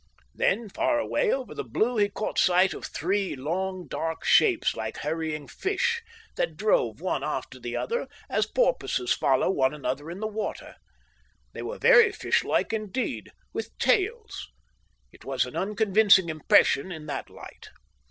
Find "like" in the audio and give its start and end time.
4.75-4.97, 12.43-12.73